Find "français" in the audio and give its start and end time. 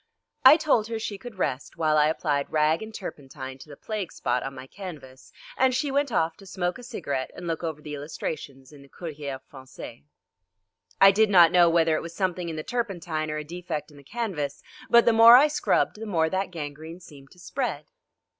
9.53-10.03